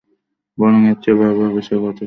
[0.57, 1.99] বরং এর চেয়ে ভয়াবহ বিষয় ঘটেছে।